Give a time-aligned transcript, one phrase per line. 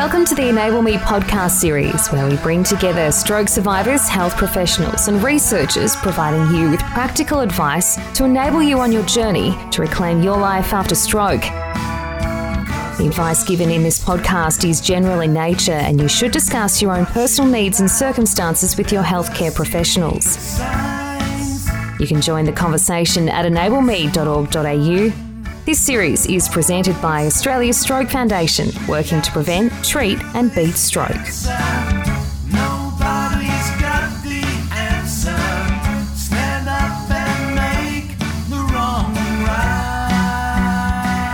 [0.00, 5.08] Welcome to the Enable Me podcast series, where we bring together stroke survivors, health professionals,
[5.08, 10.22] and researchers providing you with practical advice to enable you on your journey to reclaim
[10.22, 11.42] your life after stroke.
[11.42, 16.92] The advice given in this podcast is general in nature, and you should discuss your
[16.92, 20.58] own personal needs and circumstances with your healthcare professionals.
[22.00, 25.29] You can join the conversation at enableme.org.au
[25.70, 31.10] this series is presented by Australia's Stroke Foundation, working to prevent, treat, and beat stroke.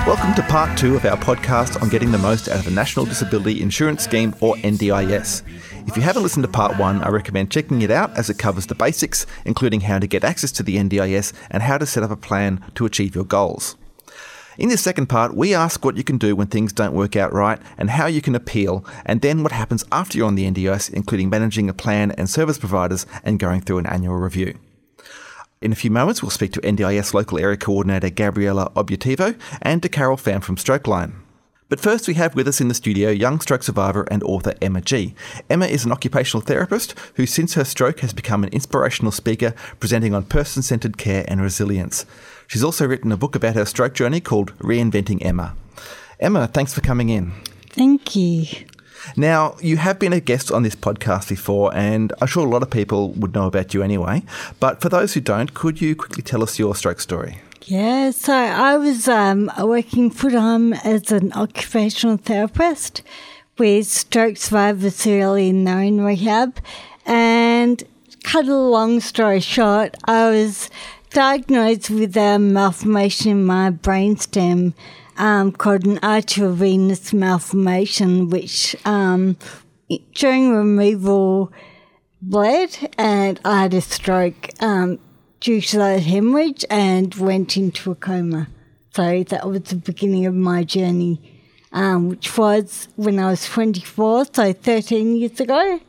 [0.07, 3.07] Welcome to part two of our podcast on getting the most out of the National
[3.07, 5.45] Disability Insurance Scheme, or NDIS.
[5.89, 8.67] If you haven't listened to part one, I recommend checking it out as it covers
[8.67, 12.11] the basics, including how to get access to the NDIS and how to set up
[12.11, 13.77] a plan to achieve your goals.
[14.59, 17.33] In this second part, we ask what you can do when things don't work out
[17.33, 20.93] right and how you can appeal, and then what happens after you're on the NDIS,
[20.95, 24.59] including managing a plan and service providers and going through an annual review.
[25.61, 29.91] In a few moments, we'll speak to NDIS Local Area Coordinator Gabriella Obiettivo and to
[29.91, 31.13] Carol Pham from Strokeline.
[31.69, 34.81] But first, we have with us in the studio young stroke survivor and author Emma
[34.81, 35.17] G.
[35.51, 40.15] Emma is an occupational therapist who, since her stroke, has become an inspirational speaker presenting
[40.15, 42.07] on person centered care and resilience.
[42.47, 45.55] She's also written a book about her stroke journey called Reinventing Emma.
[46.21, 47.33] Emma, thanks for coming in.
[47.71, 48.47] Thank you.
[49.17, 52.63] Now, you have been a guest on this podcast before, and I'm sure a lot
[52.63, 54.23] of people would know about you anyway.
[54.59, 57.39] But for those who don't, could you quickly tell us your stroke story?
[57.63, 63.03] Yeah, so I was um, working full time as an occupational therapist
[63.59, 66.59] with stroke survivors early in their own rehab.
[67.05, 67.83] And
[68.23, 70.71] cut a long story short, I was
[71.11, 74.75] diagnosed with a malformation in my brainstem
[75.17, 79.37] um, called an arteriovenous malformation, which um,
[80.15, 81.53] during removal
[82.21, 84.99] bled, and I had a stroke um,
[85.41, 88.49] due to that hemorrhage and went into a coma.
[88.95, 91.21] So that was the beginning of my journey,
[91.73, 95.81] um, which was when I was 24, so 13 years ago.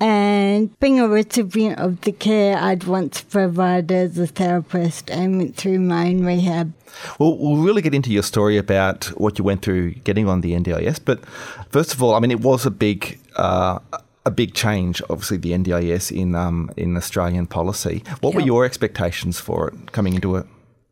[0.00, 5.56] And being a recipient of the care I'd once provided as a therapist and went
[5.56, 6.72] through my own rehab.
[7.18, 10.52] Well, we'll really get into your story about what you went through getting on the
[10.52, 11.00] NDIS.
[11.04, 11.24] But
[11.70, 13.18] first of all, I mean, it was a big.
[13.36, 13.78] Uh,
[14.26, 18.02] a big change, obviously, the NDIS in um, in Australian policy.
[18.20, 18.36] What yep.
[18.36, 20.46] were your expectations for it coming into it?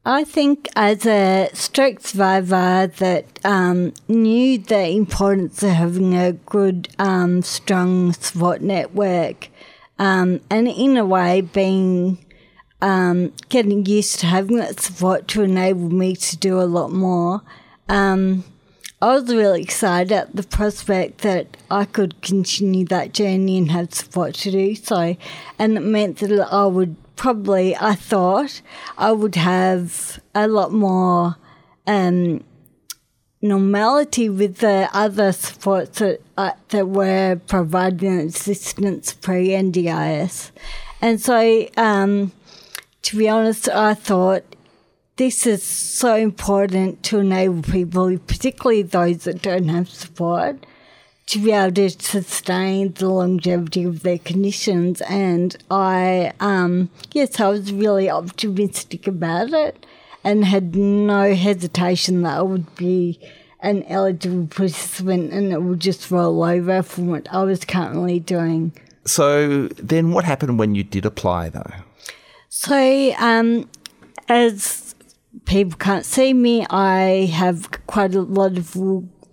[0.05, 6.89] I think as a stroke survivor that um, knew the importance of having a good,
[6.99, 9.49] um, strong support network,
[10.01, 12.19] um, and in a way being
[12.81, 17.43] um, getting used to having that support to enable me to do a lot more.
[17.89, 18.43] Um,
[19.01, 23.95] I was really excited at the prospect that I could continue that journey and have
[23.95, 25.17] support to do so,
[25.61, 28.63] and it meant that I would probably I thought
[28.99, 31.37] I would have a lot more
[31.87, 32.45] um,
[33.41, 40.53] normality with the other supports that, uh, that were providing assistance pre NDIS.
[41.01, 42.33] And so, um,
[43.03, 44.45] to be honest, I thought
[45.17, 50.65] this is so important to enable people, particularly those that don't have support,
[51.27, 55.01] to be able to sustain the longevity of their conditions.
[55.03, 59.87] And I, um, yes, I was really optimistic about it
[60.25, 63.19] and had no hesitation that I would be
[63.61, 68.73] an eligible participant and it would just roll over from what I was currently doing.
[69.05, 71.73] So then what happened when you did apply though?
[72.49, 73.69] So, um,
[74.29, 74.95] as
[75.47, 78.77] people can't see me, I have quite a lot of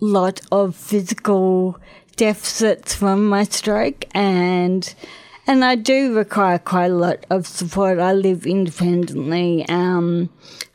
[0.00, 1.78] lot of physical
[2.16, 4.94] deficits from my stroke and
[5.46, 7.98] and I do require quite a lot of support.
[7.98, 9.68] I live independently.
[9.68, 10.30] Um,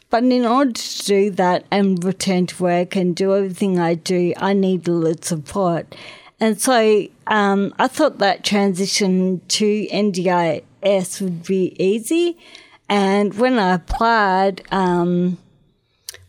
[0.10, 4.34] but in order to do that and return to work and do everything I do,
[4.38, 5.96] I need a lot of support.
[6.40, 12.38] And so um, I thought that transition to NDIS would be easy.
[12.90, 15.38] And when I applied, um,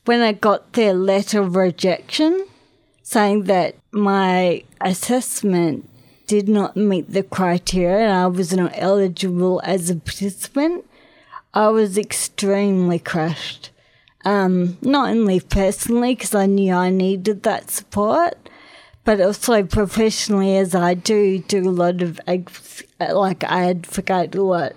[0.04, 2.46] when I got their letter of rejection,
[3.06, 5.88] saying that my assessment
[6.26, 10.84] did not meet the criteria and I was not eligible as a participant,
[11.54, 13.70] I was extremely crushed.
[14.24, 18.34] Um, not only personally, because I knew I needed that support,
[19.04, 24.72] but also professionally, as I do do a lot of like I advocate a lot.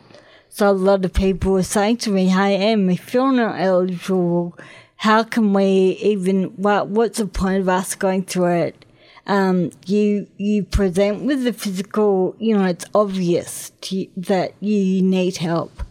[0.50, 4.56] So a lot of people were saying to me, "Hey, Em, if you're not eligible,
[5.00, 8.86] how can we even, well, what's the point of us going through it?
[9.30, 15.38] um, you you present with the physical, you know, it's obvious to, that you need
[15.38, 15.84] help,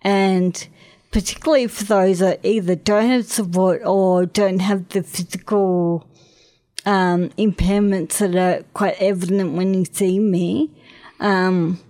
[0.00, 0.68] and
[1.10, 6.06] particularly for those that either don't have support or don't have the physical
[6.86, 10.70] um, impairments that are quite evident when you see me.
[11.18, 11.80] Um,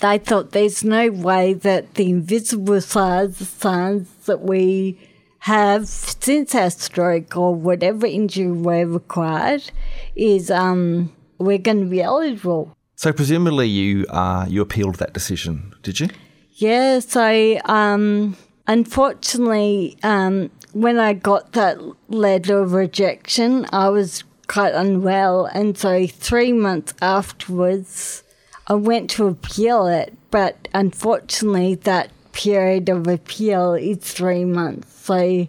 [0.00, 4.98] they thought there's no way that the invisible signs, signs that we
[5.40, 9.70] have since our stroke or whatever injury we've acquired
[10.16, 12.76] is um, we're going to be eligible.
[12.96, 16.08] So presumably you uh, you appealed that decision, did you?
[16.54, 16.98] Yeah.
[16.98, 18.36] So um,
[18.66, 26.06] unfortunately, um, when I got that letter of rejection, I was quite unwell, and so
[26.06, 28.24] three months afterwards,
[28.66, 30.14] I went to appeal it.
[30.30, 35.48] But unfortunately, that period of appeal is three months, so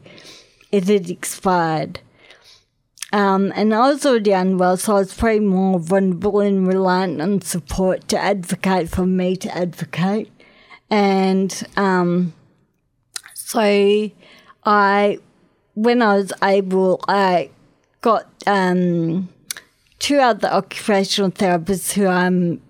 [0.71, 1.99] it had expired.
[3.13, 7.41] Um, and I was already unwell, so I was probably more vulnerable and reliant on
[7.41, 10.31] support to advocate for me to advocate.
[10.89, 12.33] And um,
[13.35, 13.59] so
[14.63, 15.19] I,
[15.75, 17.51] when I was able, I
[18.01, 19.29] got um,
[19.99, 22.61] two other occupational therapists who I'm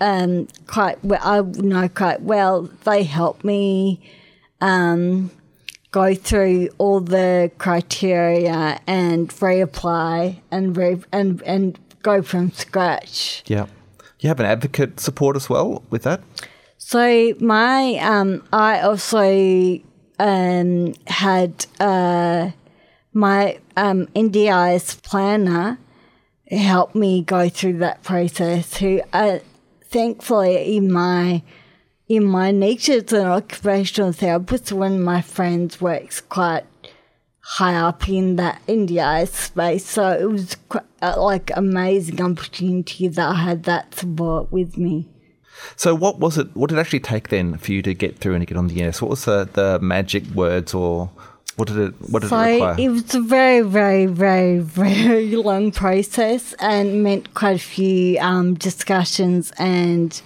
[0.00, 2.62] um, quite well, I know quite well.
[2.84, 4.00] They helped me
[4.60, 5.30] um,
[5.90, 13.42] go through all the criteria and reapply and re- and and go from scratch.
[13.46, 13.66] Yeah.
[14.20, 16.22] You have an advocate support as well with that?
[16.78, 19.78] So my um, I also
[20.18, 22.50] um, had uh,
[23.12, 25.78] my um, NDIS planner
[26.50, 28.76] help me go through that process.
[28.76, 29.38] Who, uh,
[29.94, 31.42] thankfully, in my
[32.08, 36.64] in my nature as an occupational therapist, one of my friends works quite
[37.40, 43.28] high up in that NDIS space, so it was quite, uh, like amazing opportunity that
[43.28, 45.08] I had that support with me.
[45.76, 46.48] So what was it?
[46.56, 48.66] What did it actually take then for you to get through and to get on
[48.66, 49.00] the NDIS?
[49.00, 51.10] What was the, the magic words or
[51.56, 52.76] what did it what did so it require?
[52.78, 58.54] it was a very, very, very, very long process and meant quite a few um,
[58.54, 60.22] discussions and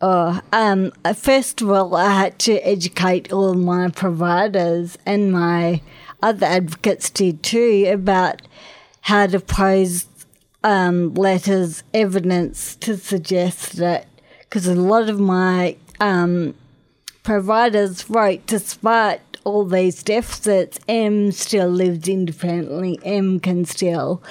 [0.00, 5.80] uh, um, first of all, I had to educate all my providers and my
[6.22, 8.42] other advocates did too about
[9.00, 10.06] how to pose
[10.62, 14.06] um, letters, evidence to suggest that,
[14.40, 16.54] because a lot of my um,
[17.22, 24.22] providers wrote, despite all these deficits, Em still lives independently, Em can still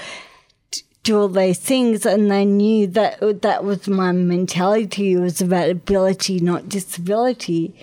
[1.04, 5.14] do all these things, and they knew that that was my mentality.
[5.14, 7.76] It was about ability, not disability.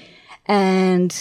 [0.46, 1.14] And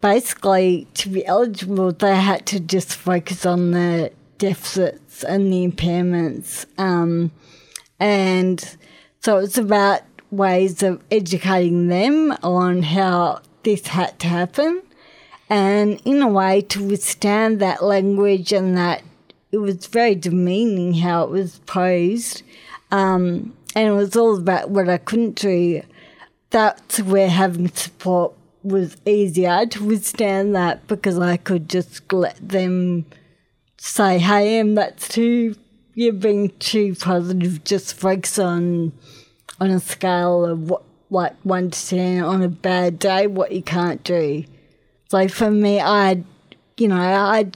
[0.00, 6.66] basically, to be eligible, they had to just focus on the deficits and the impairments.
[6.76, 7.30] Um,
[7.98, 8.76] and
[9.20, 14.82] so it's about ways of educating them on how this had to happen.
[15.48, 19.02] And in a way, to withstand that language and that
[19.52, 22.42] it was very demeaning how it was posed.
[22.90, 25.82] Um, and it was all about what I couldn't do.
[26.50, 28.32] That's where having support
[28.62, 33.06] was easier to withstand that because I could just let them
[33.76, 35.54] say, hey, Em, that's too,
[35.94, 37.62] you're being too positive.
[37.62, 38.92] Just focus on,
[39.60, 43.62] on a scale of what, like one to 10 on a bad day, what you
[43.62, 44.44] can't do.
[45.08, 46.22] So for me, I,
[46.76, 47.50] you know, I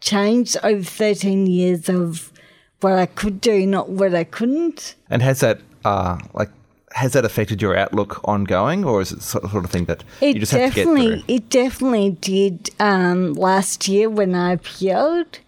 [0.00, 2.32] changed over 13 years of
[2.80, 4.94] what I could do, not what I couldn't.
[5.10, 6.50] And has that uh, like
[6.94, 10.04] has that affected your outlook ongoing, or is it sort of, sort of thing that
[10.20, 11.22] It you just have to get through?
[11.26, 15.38] it definitely did um, last year when I appealed,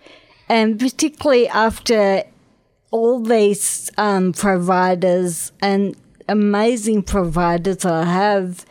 [0.49, 2.25] and particularly after
[2.91, 5.97] all these um, providers and
[6.29, 8.65] amazing providers I have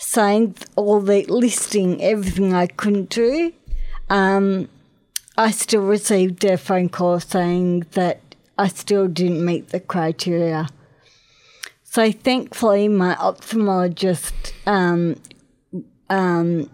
[0.00, 3.52] saying all the listing everything I couldn't do.
[4.08, 4.68] Um,
[5.36, 8.20] I still received a phone call saying that
[8.58, 10.68] I still didn't meet the criteria.
[11.84, 15.20] So thankfully, my ophthalmologist um,
[16.08, 16.70] um,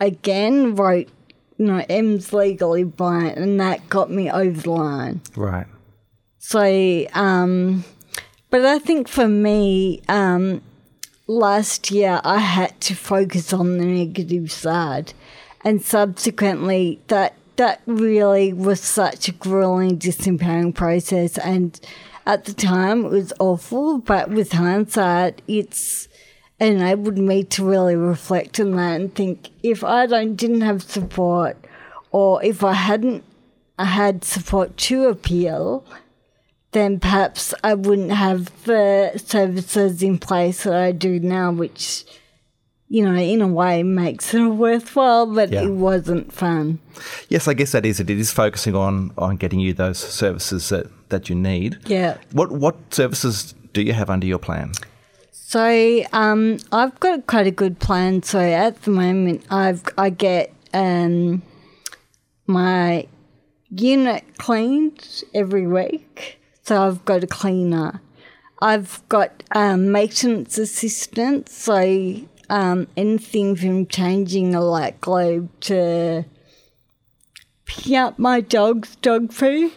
[0.00, 1.08] again wrote,
[1.58, 5.20] you know, Em's legally blind, and that got me over the line.
[5.36, 5.66] Right.
[6.38, 7.84] So, um,
[8.50, 10.62] but I think for me, um,
[11.28, 15.12] last year I had to focus on the negative side,
[15.64, 21.36] and subsequently that that really was such a grueling, disempowering process.
[21.38, 21.78] And
[22.24, 26.08] at the time, it was awful, but with hindsight, it's
[26.60, 31.56] enabled me to really reflect on that and think if I don't didn't have support,
[32.10, 33.24] or if I hadn't
[33.78, 35.84] had support to appeal,
[36.72, 42.04] then perhaps I wouldn't have the services in place that I do now, which,
[42.88, 45.62] you know, in a way makes it worthwhile, but Yeah.
[45.64, 46.78] it wasn't fun.
[47.28, 48.10] Yes, I guess that is it.
[48.10, 51.78] It is focusing on on getting you those services that, that you need.
[51.86, 52.16] Yeah.
[52.32, 54.72] What what services do you have under your plan?
[55.32, 58.22] So um, I've got quite a good plan.
[58.22, 61.40] So at the moment, I've I get um,
[62.46, 63.06] my
[63.70, 66.37] unit cleaned every week.
[66.68, 68.02] So I've got a cleaner.
[68.60, 71.54] I've got um, maintenance assistants.
[71.54, 72.20] So
[72.50, 76.26] um, anything from changing a light globe to
[77.64, 79.70] picking up my dog's dog poo.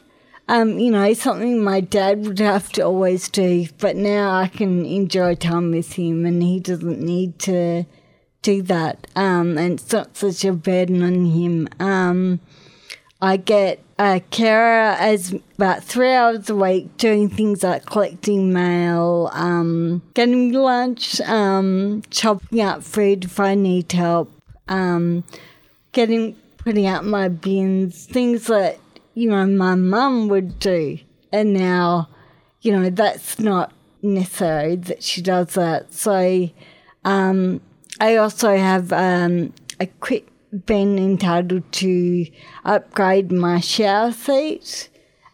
[0.50, 4.86] Um, you know, something my dad would have to always do, but now I can
[4.86, 7.86] enjoy time with him and he doesn't need to
[8.42, 9.08] do that.
[9.16, 11.70] Um, and it's not such a burden on him.
[11.80, 12.42] Um,
[13.22, 19.30] I get a carer as about three hours a week doing things like collecting mail,
[19.34, 24.34] um, getting lunch, um, chopping up food if I need help,
[24.68, 25.24] um,
[25.92, 28.80] getting putting out my bins, things that
[29.14, 30.98] you know my mum would do,
[31.32, 32.10] and now
[32.62, 35.94] you know that's not necessary that she does that.
[35.94, 36.50] So
[37.06, 37.62] um,
[38.00, 40.31] I also have um, a quick
[40.66, 42.28] been entitled to
[42.66, 44.90] upgrade my shower seat,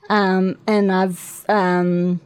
[0.10, 2.22] um, and I've um,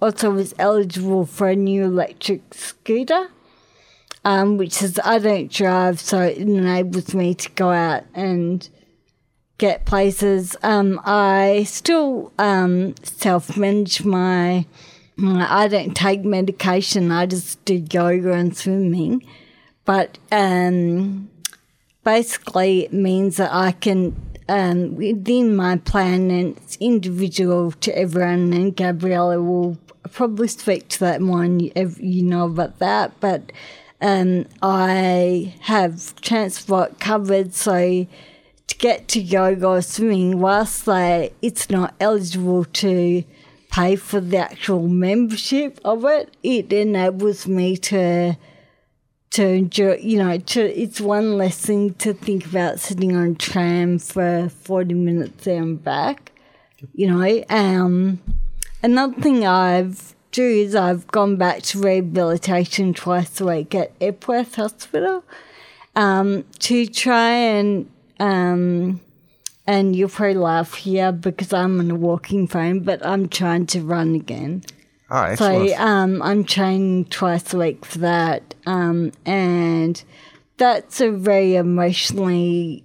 [0.00, 3.28] also was eligible for a new electric scooter
[4.24, 8.68] um, which is I don't drive, so it enables me to go out and
[9.58, 10.56] get places.
[10.62, 14.66] Um, I still um, self manage my.
[15.20, 17.10] I don't take medication.
[17.10, 19.24] I just do yoga and swimming,
[19.84, 21.30] but um,
[22.08, 24.16] basically it means that I can.
[24.50, 29.76] Um, within my plan, and it's individual to everyone, and Gabriella will
[30.10, 33.20] probably speak to that more, and you, you know about that.
[33.20, 33.52] But
[34.00, 38.06] um, I have transport covered, so
[38.68, 43.24] to get to yoga or swimming, whilst they, it's not eligible to
[43.70, 48.34] pay for the actual membership of it, it enables me to
[49.30, 49.96] to enjoy.
[49.96, 54.48] You know, to it's one less thing to think about sitting on a tram for
[54.48, 56.32] forty minutes there and back.
[56.94, 58.20] You know, um,
[58.82, 64.54] another thing I've do is I've gone back to rehabilitation twice a week at Epworth
[64.54, 65.24] Hospital
[65.96, 69.00] um, to try and um,
[69.66, 73.82] and you'll probably laugh here because I'm on a walking frame, but I'm trying to
[73.82, 74.64] run again.
[75.10, 75.70] Oh, excellent.
[75.70, 80.02] So um, I'm training twice a week for that, um, and
[80.58, 82.84] that's a very emotionally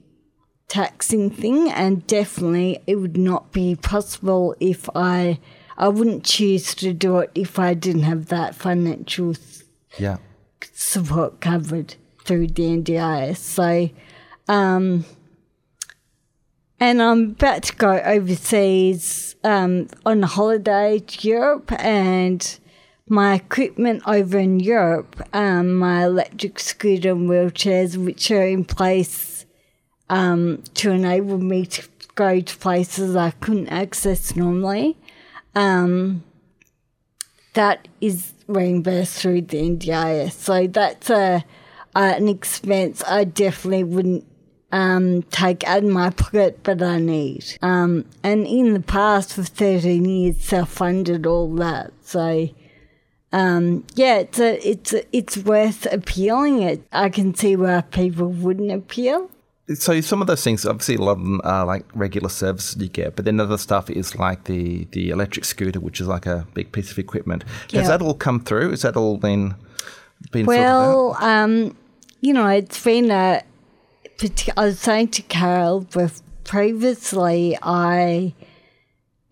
[0.70, 5.40] taxing thing, and definitely it would not be possible if I
[5.78, 9.36] I wouldn't choose to do it if I didn't have that financial
[9.98, 10.18] yeah.
[10.74, 13.38] support covered through the NDIS.
[13.38, 13.90] So,
[14.48, 15.06] um,
[16.84, 22.60] and I'm about to go overseas um, on a holiday to Europe, and
[23.08, 29.46] my equipment over in Europe, um, my electric scooter and wheelchairs, which are in place
[30.10, 34.98] um, to enable me to go to places I couldn't access normally
[35.56, 36.22] um,
[37.54, 40.34] that is reimbursed through the NDIS.
[40.34, 41.46] So that's a
[41.96, 44.26] uh, an expense I definitely wouldn't
[44.74, 47.46] um, take out of my pocket, but I need.
[47.62, 51.94] Um, and in the past, for 13 years, self-funded all that.
[52.02, 52.50] So
[53.32, 56.64] um, yeah, it's a, it's a, it's worth appealing.
[56.64, 59.30] It I can see where people wouldn't appeal.
[59.76, 62.90] So some of those things, obviously, a lot of them are like regular services you
[62.90, 66.48] get, but then other stuff is like the the electric scooter, which is like a
[66.54, 67.44] big piece of equipment.
[67.70, 67.80] Yeah.
[67.80, 68.72] Has that all come through?
[68.72, 69.56] Has that all been
[70.32, 70.48] been?
[70.48, 71.76] Well, um,
[72.22, 73.44] you know, it's been a.
[74.56, 75.86] I was saying to Carol,
[76.46, 78.34] previously I,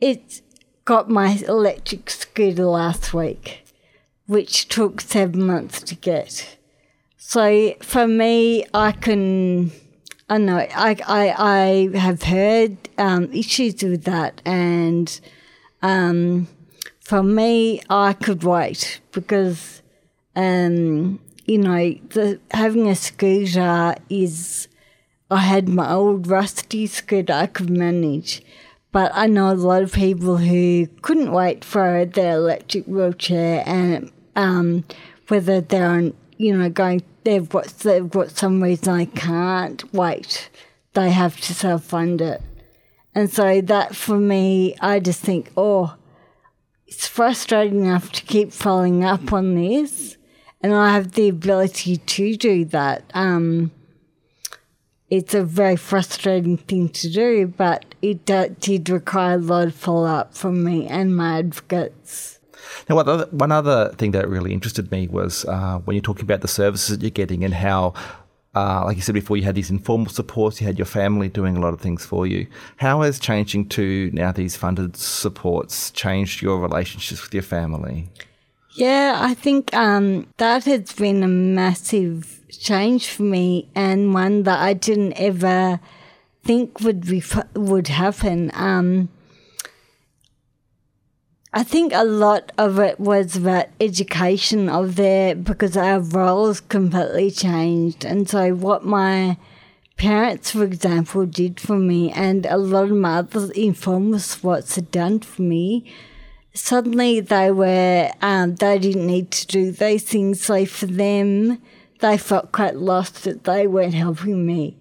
[0.01, 0.41] it
[0.83, 3.63] got my electric scooter last week,
[4.27, 6.57] which took seven months to get.
[7.17, 9.71] So for me, I can.
[10.29, 11.36] I know I I,
[11.93, 15.21] I have heard um, issues with that, and
[15.81, 16.50] um,
[17.00, 19.81] for me, I could wait because
[20.36, 24.67] um, you know, the having a scooter is.
[25.31, 28.41] I had my old rusty scooter I could manage,
[28.91, 34.11] but I know a lot of people who couldn't wait for their electric wheelchair, and
[34.35, 34.83] um,
[35.29, 36.11] whether they're
[36.41, 40.50] you know, going, they've got they've got some reason they can't wait,
[40.93, 42.41] they have to self fund it,
[43.13, 45.95] And so that for me, I just think, oh,
[46.88, 50.17] it's frustrating enough to keep following up on this,
[50.61, 53.03] and I have the ability to do that.
[53.13, 53.71] Um,
[55.12, 60.08] it's a very frustrating thing to do, but it did require a lot of follow
[60.08, 62.39] up from me and my advocates.
[62.89, 66.24] Now, one other, one other thing that really interested me was uh, when you're talking
[66.24, 67.94] about the services that you're getting and how,
[68.56, 71.58] uh, like you said before, you had these informal supports, you had your family doing
[71.58, 72.48] a lot of things for you.
[72.77, 78.10] How has changing to now these funded supports changed your relationships with your family?
[78.74, 84.60] Yeah, I think um, that has been a massive change for me and one that
[84.60, 85.80] I didn't ever
[86.44, 87.24] think would be
[87.54, 88.51] would happen.
[88.54, 89.10] Um,
[91.54, 97.30] I think a lot of it was about education of there because our roles completely
[97.30, 99.36] changed, and so what my
[99.98, 104.92] parents, for example, did for me, and a lot of my other informal supports had
[104.92, 105.86] done for me.
[106.53, 110.43] Suddenly, they were um, they didn't need to do these things.
[110.43, 111.62] So for them,
[112.00, 114.75] they felt quite lost that they weren't helping me.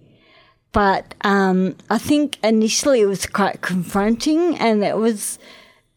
[0.71, 5.37] But um, I think initially it was quite confronting and it was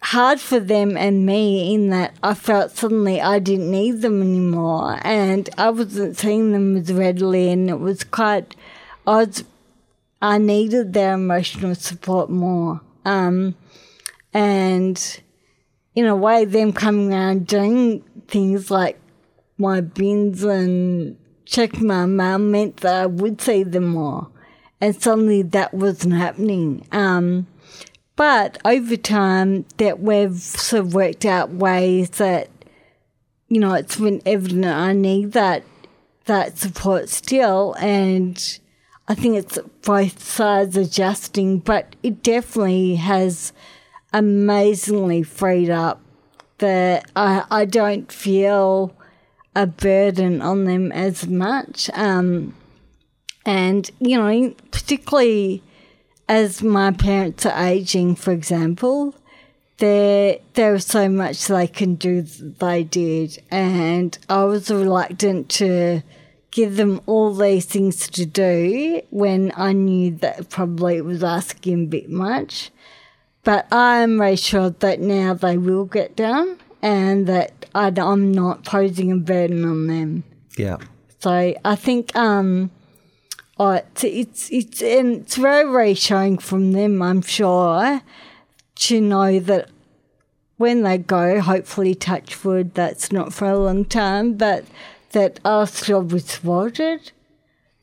[0.02, 4.98] hard for them and me in that I felt suddenly I didn't need them anymore
[5.02, 8.54] and I wasn't seeing them as readily and it was quite,
[9.06, 9.44] I, was,
[10.20, 12.80] I needed their emotional support more.
[13.04, 13.54] Um,
[14.32, 15.20] and
[15.94, 18.98] in a way, them coming around doing things like
[19.58, 24.28] my bins and check my mum meant that I would see them more.
[24.80, 26.86] And suddenly that wasn't happening.
[26.92, 27.46] Um,
[28.16, 32.48] but over time, that we've sort of worked out ways that,
[33.48, 35.64] you know, it's been evident I need that
[36.26, 38.58] that support still, and
[39.08, 41.58] I think it's both sides adjusting.
[41.58, 43.52] But it definitely has
[44.14, 46.00] amazingly freed up
[46.58, 48.96] that I I don't feel
[49.54, 51.90] a burden on them as much.
[51.92, 52.54] Um,
[53.44, 55.62] and, you know, particularly
[56.28, 59.14] as my parents are aging, for example,
[59.78, 66.00] there there was so much they can do they did and I was reluctant to
[66.52, 71.84] give them all these things to do when I knew that probably it was asking
[71.84, 72.70] a bit much.
[73.44, 79.16] But I'm reassured that now they will get down and that I'm not posing a
[79.16, 80.24] burden on them.
[80.56, 80.78] Yeah.
[81.20, 82.70] So I think um,
[83.58, 87.00] oh, it's it's it's and it's very reassuring from them.
[87.02, 88.02] I'm sure
[88.76, 89.70] to know that
[90.56, 94.64] when they go, hopefully, touch wood, that's not for a long time, but
[95.10, 97.12] that I'll still be supported.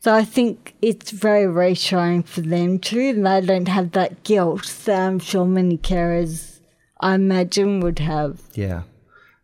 [0.01, 4.65] So I think it's very reassuring for them too, and they don't have that guilt
[4.85, 6.59] that I'm sure many carers,
[6.99, 8.41] I imagine, would have.
[8.55, 8.81] Yeah.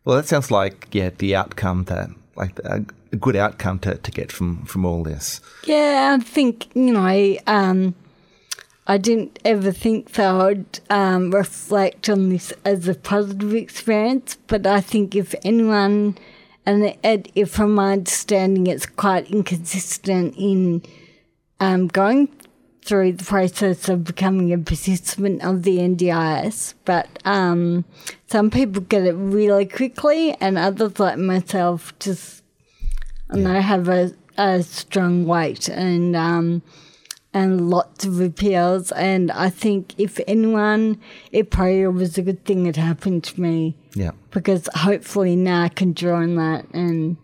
[0.04, 2.84] Well, that sounds like yeah the outcome that like a,
[3.16, 5.40] good outcome to, to get from from all this.
[5.64, 7.36] Yeah, I think you know.
[7.46, 7.94] Um,
[8.88, 14.66] I didn't ever think that I'd um, reflect on this as a positive experience, but
[14.66, 16.16] I think if anyone,
[16.68, 20.82] and it, it, from my understanding, it's quite inconsistent in
[21.60, 22.28] um, going
[22.84, 27.86] through the process of becoming a participant of the NDIS, but um,
[28.26, 32.42] some people get it really quickly, and others, like myself, just
[33.30, 33.54] and yeah.
[33.54, 36.60] they have a, a strong wait and um,
[37.32, 38.92] and lots of appeals.
[38.92, 41.00] And I think if anyone,
[41.32, 43.77] it probably was a good thing it happened to me.
[43.98, 47.16] Yeah, because hopefully now I can draw on that and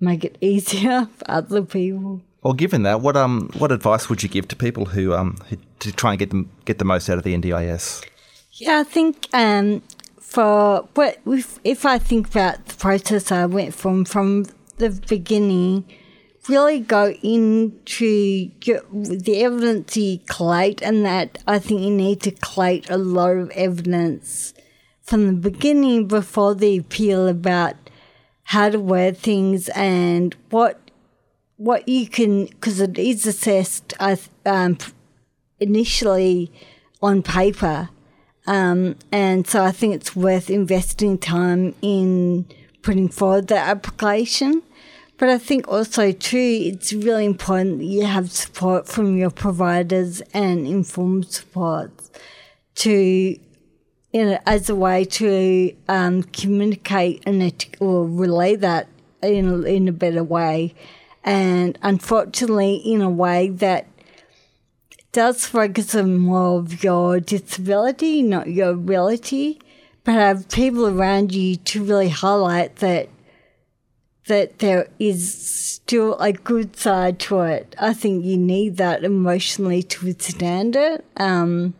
[0.00, 2.20] make it easier for other people.
[2.42, 5.56] Well, given that, what um what advice would you give to people who um who,
[5.78, 8.04] to try and get them get the most out of the NDIS?
[8.52, 9.82] Yeah, I think um
[10.18, 14.46] for what if if I think about the process I went from from
[14.78, 15.84] the beginning,
[16.48, 22.90] really go into the evidence you collate, and that I think you need to collate
[22.90, 24.54] a lot of evidence
[25.06, 27.76] from the beginning before the appeal about
[28.42, 30.80] how to wear things and what
[31.58, 33.94] what you can, because it is assessed
[34.44, 34.76] um,
[35.58, 36.52] initially
[37.00, 37.88] on paper.
[38.46, 42.44] Um, and so I think it's worth investing time in
[42.82, 44.62] putting forward the application.
[45.16, 50.20] But I think also too, it's really important that you have support from your providers
[50.34, 51.90] and informed support
[52.76, 53.38] to,
[54.16, 58.88] you know, as a way to um, communicate and or relay that
[59.22, 60.74] in in a better way
[61.26, 63.88] and unfortunately, in a way that
[65.10, 69.60] does focus on more of your disability, not your ability,
[70.04, 73.08] but have people around you to really highlight that
[74.28, 77.74] that there is still a good side to it.
[77.78, 81.04] I think you need that emotionally to withstand it.
[81.16, 81.74] Um,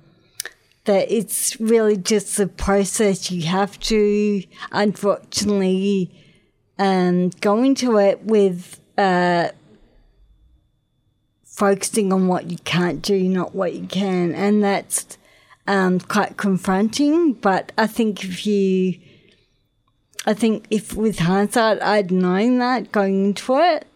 [0.87, 6.11] that it's really just a process you have to, unfortunately,
[6.79, 9.49] um, go into it with uh,
[11.45, 14.35] focusing on what you can't do, not what you can.
[14.35, 15.19] And that's
[15.67, 17.35] um, quite confronting.
[17.35, 19.01] But I think if you
[20.27, 23.87] I think if with hindsight I'd known that going into it,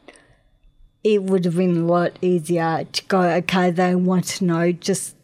[1.03, 5.16] it would have been a lot easier to go, okay, they want to know just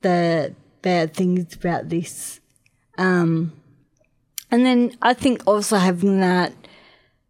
[0.00, 2.40] the bad things about this.
[2.96, 3.52] Um,
[4.50, 6.52] and then I think also having that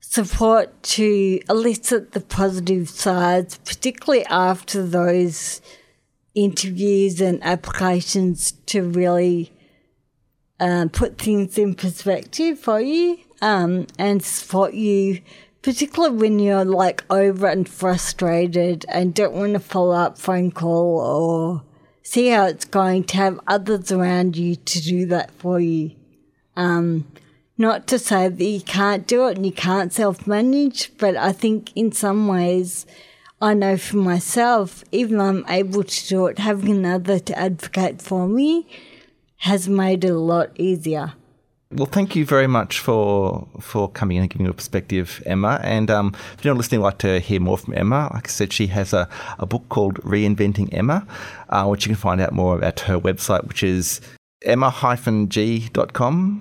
[0.01, 5.61] support to elicit the positive sides, particularly after those
[6.35, 9.53] interviews and applications to really
[10.61, 15.21] uh, put things in perspective for you um, and support you,
[15.63, 21.01] particularly when you're like over and frustrated and don't want to follow up phone call
[21.01, 21.63] or
[22.09, 25.91] see how it's going to have others around you to do that for you.
[26.57, 27.07] Um,
[27.59, 31.33] not to say that you can't do it and you can't self manage, but I
[31.33, 32.87] think in some ways,
[33.43, 38.01] I know for myself, even though I'm able to do it, having another to advocate
[38.01, 38.67] for me
[39.43, 41.13] has made it a lot easier.
[41.71, 45.61] Well, thank you very much for for coming in and giving your perspective, Emma.
[45.63, 48.69] And um, if you're listening, like to hear more from Emma, like I said, she
[48.69, 49.07] has a,
[49.39, 51.07] a book called Reinventing Emma,
[51.51, 54.01] uh, which you can find out more at her website, which is
[54.47, 55.27] emma-g.com,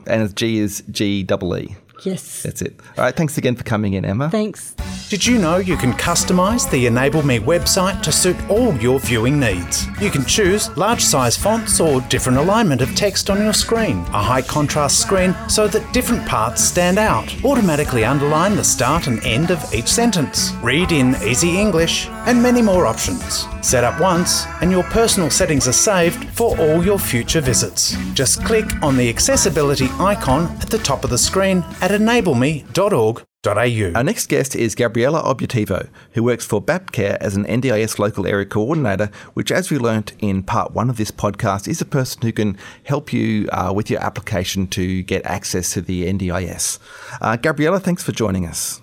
[0.08, 1.26] and G is G E
[1.58, 1.76] E.
[2.04, 2.44] Yes.
[2.44, 2.80] That's it.
[2.98, 3.16] All right.
[3.16, 4.30] Thanks again for coming in, Emma.
[4.30, 4.76] Thanks.
[5.10, 9.40] Did you know you can customize the Enable Me website to suit all your viewing
[9.40, 9.88] needs?
[10.02, 14.22] You can choose large size fonts or different alignment of text on your screen, a
[14.22, 19.50] high contrast screen so that different parts stand out, automatically underline the start and end
[19.50, 23.46] of each sentence, read in easy English, and many more options.
[23.62, 27.96] Set up once, and your personal settings are saved for all your future visits.
[28.14, 34.04] Just click on the accessibility icon at the top of the screen at enableme.org our
[34.04, 39.10] next guest is Gabriella Obiettivo, who works for Baptcare as an NDIS local area coordinator,
[39.36, 42.58] which, as we learnt in part one of this podcast, is a person who can
[42.84, 46.80] help you uh, with your application to get access to the NDIS.
[47.22, 48.82] Uh, Gabriella, thanks for joining us.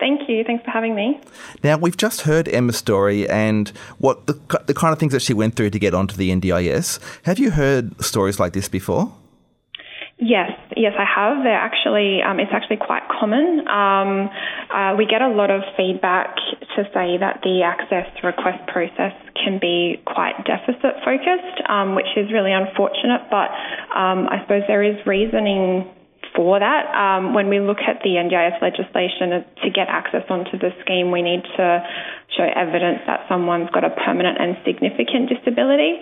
[0.00, 0.42] Thank you.
[0.42, 1.20] Thanks for having me.
[1.62, 5.34] Now, we've just heard Emma's story and what the, the kind of things that she
[5.34, 6.98] went through to get onto the NDIS.
[7.26, 9.12] Have you heard stories like this before?
[10.20, 11.42] Yes, yes, I have.
[11.42, 13.64] They're actually, um, it's actually quite common.
[13.64, 14.28] Um,
[14.68, 16.36] uh, we get a lot of feedback
[16.76, 22.28] to say that the access request process can be quite deficit focused, um, which is
[22.36, 23.32] really unfortunate.
[23.32, 23.48] But
[23.96, 25.88] um, I suppose there is reasoning
[26.36, 26.84] for that.
[26.92, 31.22] Um, when we look at the NDIS legislation to get access onto the scheme, we
[31.22, 31.66] need to
[32.36, 35.96] show evidence that someone's got a permanent and significant disability.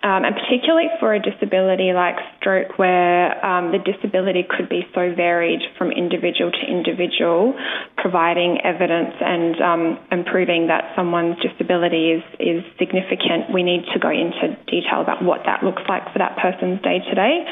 [0.00, 5.12] Um, and particularly for a disability like stroke, where um, the disability could be so
[5.14, 7.58] varied from individual to individual,
[7.96, 13.98] providing evidence and um, and proving that someone's disability is is significant, we need to
[13.98, 17.44] go into detail about what that looks like for that person's day to day.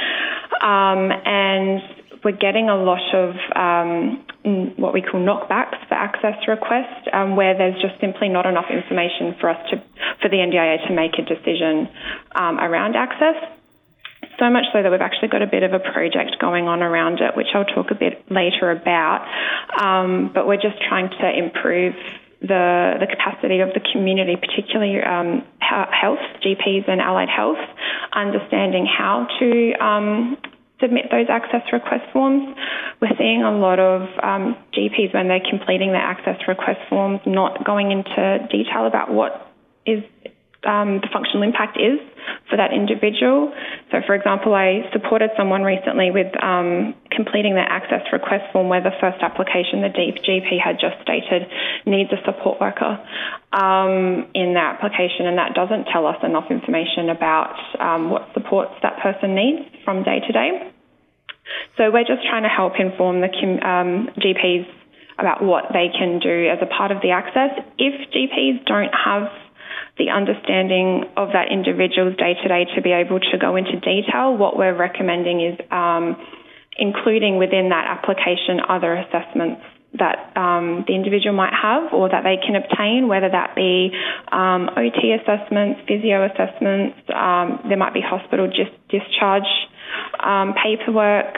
[0.63, 1.83] And
[2.25, 4.25] we're getting a lot of um,
[4.77, 9.35] what we call knockbacks for access requests, um, where there's just simply not enough information
[9.41, 9.83] for us to,
[10.23, 11.89] for the NDIA to make a decision
[12.35, 13.37] um, around access.
[14.39, 17.21] So much so that we've actually got a bit of a project going on around
[17.21, 19.27] it, which I'll talk a bit later about.
[19.81, 21.95] Um, but we're just trying to improve
[22.41, 27.59] the the capacity of the community, particularly um, health, GPs and allied health,
[28.13, 30.37] understanding how to um,
[30.81, 32.57] submit those access request forms.
[33.01, 37.65] We're seeing a lot of um, GPs when they're completing their access request forms not
[37.65, 39.53] going into detail about what
[39.87, 40.03] is
[40.65, 42.01] um, the functional impact is
[42.51, 43.53] for that individual.
[43.91, 48.83] So, for example, I supported someone recently with um, completing their access request form where
[48.83, 51.49] the first application, the GP had just stated
[51.87, 52.99] needs a support worker
[53.53, 58.75] um, in the application, and that doesn't tell us enough information about um, what supports
[58.83, 60.73] that person needs from day to day.
[61.77, 63.31] So, we're just trying to help inform the
[63.63, 64.67] um, GPs
[65.19, 67.51] about what they can do as a part of the access.
[67.79, 69.29] If GPs don't have
[69.99, 74.37] the understanding of that individual's day to day to be able to go into detail.
[74.37, 76.17] What we're recommending is um,
[76.79, 79.63] including within that application other assessments
[79.99, 83.91] that um, the individual might have or that they can obtain, whether that be
[84.31, 89.49] um, OT assessments, physio assessments, um, there might be hospital just discharge
[90.23, 91.37] um, paperwork,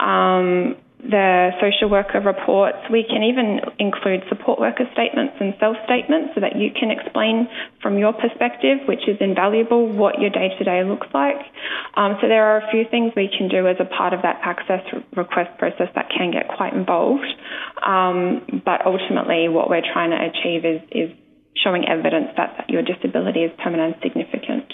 [0.00, 2.78] um, the social worker reports.
[2.90, 7.48] We can even include support worker statements and self statements so that you can explain
[7.80, 11.38] from your perspective, which is invaluable, what your day to day looks like.
[11.94, 14.40] Um, so there are a few things we can do as a part of that
[14.42, 14.82] access
[15.14, 17.30] request process that can get quite involved.
[17.86, 21.10] Um, but ultimately, what we're trying to achieve is, is
[21.62, 24.72] showing evidence that your disability is permanent and significant.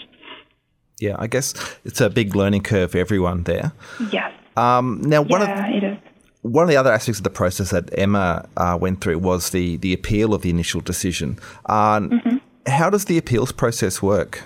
[1.01, 3.73] Yeah, I guess it's a big learning curve for everyone there.
[4.11, 4.33] Yes.
[4.57, 5.99] Um, now, one yeah, of it is
[6.45, 9.79] one of the other aspects of the process that Emma uh, went through was the
[9.79, 11.39] the appeal of the initial decision.
[11.67, 12.37] Uh, mm-hmm.
[12.67, 14.43] How does the appeals process work?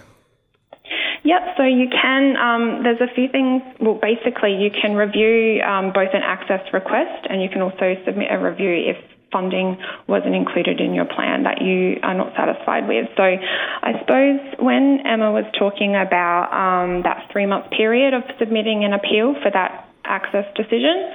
[1.24, 3.62] Yep, so you can, um, there's a few things.
[3.80, 8.28] Well, basically, you can review um, both an access request and you can also submit
[8.30, 8.96] a review if
[9.30, 13.08] funding wasn't included in your plan that you are not satisfied with.
[13.16, 18.84] So I suppose when Emma was talking about um, that three month period of submitting
[18.84, 21.12] an appeal for that access decision.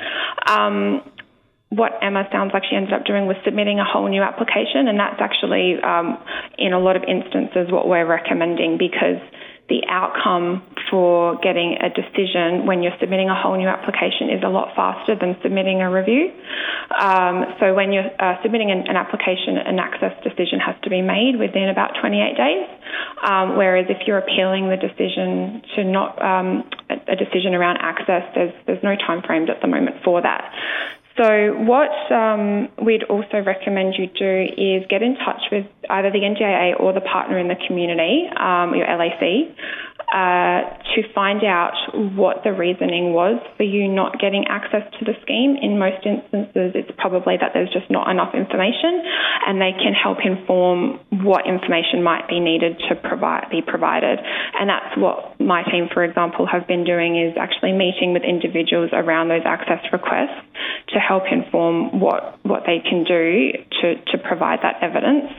[0.47, 1.01] Um,
[1.69, 4.99] what Emma sounds like she ended up doing was submitting a whole new application, and
[4.99, 6.21] that's actually, um,
[6.57, 9.17] in a lot of instances, what we're recommending because
[9.69, 14.49] the outcome for getting a decision when you're submitting a whole new application is a
[14.49, 16.31] lot faster than submitting a review.
[16.99, 21.01] Um, so when you're uh, submitting an, an, application, an access decision has to be
[21.01, 22.67] made within about 28 days.
[23.23, 28.23] Um, whereas if you're appealing the decision to not um, a, a decision around access,
[28.35, 30.53] there's there's no time frames at the moment for that.
[31.15, 36.25] So, what um, we'd also recommend you do is get in touch with either the
[36.25, 39.21] NDIA or the partner in the community, um, your LAC,
[40.09, 40.42] uh,
[40.95, 41.73] to find out
[42.15, 45.57] what the reasoning was for you not getting access to the scheme.
[45.61, 49.01] In most instances, it's probably that there's just not enough information,
[49.47, 54.19] and they can help inform what information might be needed to provide be provided.
[54.19, 58.91] And that's what my team, for example, have been doing is actually meeting with individuals
[58.93, 60.41] around those access requests
[60.93, 63.51] to help inform what what they can do
[63.81, 65.31] to to provide that evidence.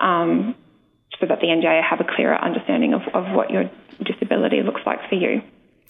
[0.00, 0.54] Um,
[1.20, 3.70] so that the NDIA have a clearer understanding of, of what your
[4.02, 5.42] disability looks like for you.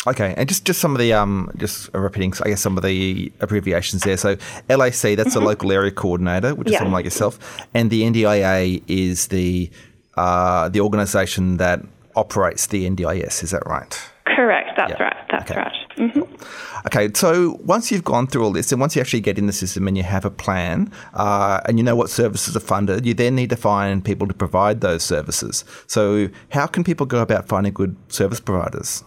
[0.07, 3.31] Okay, and just, just some of the um just repeating, I guess some of the
[3.41, 4.17] abbreviations there.
[4.17, 4.37] So
[4.69, 5.31] LAC, that's mm-hmm.
[5.31, 7.39] the local area coordinator, which is someone like yourself,
[7.75, 9.71] and the NDIA is the
[10.17, 11.81] uh, the organisation that
[12.17, 13.43] operates the NDIS.
[13.43, 14.10] Is that right?
[14.37, 14.71] Correct.
[14.77, 15.17] That's right.
[15.31, 15.61] That's okay.
[15.61, 15.77] right.
[15.97, 16.87] Mm-hmm.
[16.87, 19.53] Okay, so once you've gone through all this, and once you actually get in the
[19.53, 23.13] system and you have a plan, uh, and you know what services are funded, you
[23.13, 25.65] then need to find people to provide those services.
[25.87, 29.05] So, how can people go about finding good service providers?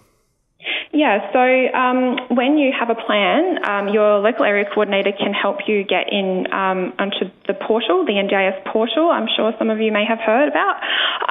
[0.94, 5.66] Yeah, so um, when you have a plan, um, your local area coordinator can help
[5.66, 9.10] you get in um, onto the portal, the NDIS portal.
[9.10, 10.78] I'm sure some of you may have heard about.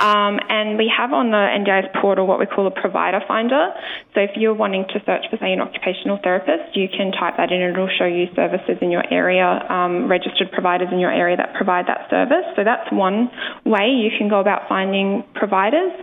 [0.03, 3.71] Um, and we have on the NDIS portal what we call a provider finder.
[4.15, 7.53] So if you're wanting to search for, say, an occupational therapist, you can type that
[7.53, 11.37] in and it'll show you services in your area, um, registered providers in your area
[11.37, 12.51] that provide that service.
[12.59, 13.31] So that's one
[13.65, 15.95] way you can go about finding providers.